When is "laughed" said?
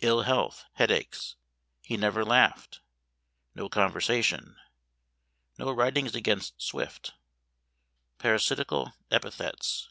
2.24-2.80